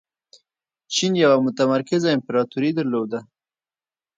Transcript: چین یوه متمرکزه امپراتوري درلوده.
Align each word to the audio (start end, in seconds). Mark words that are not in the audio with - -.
چین 0.93 1.13
یوه 1.23 1.37
متمرکزه 1.45 2.09
امپراتوري 2.15 2.71
درلوده. 2.77 3.19